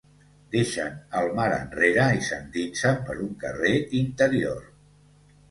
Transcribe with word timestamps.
Deixen 0.53 0.95
el 1.19 1.29
mar 1.39 1.49
enrere 1.57 2.07
i 2.21 2.23
s'endinsen 2.29 2.99
per 3.11 3.19
un 3.27 3.37
carrer 3.45 3.75
interior. 4.01 4.67